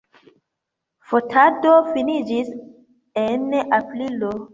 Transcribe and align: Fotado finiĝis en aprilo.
Fotado 1.09 1.73
finiĝis 1.89 2.49
en 3.25 3.45
aprilo. 3.79 4.33